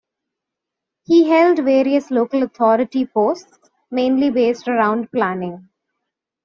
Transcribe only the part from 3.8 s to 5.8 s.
mainly based around planning.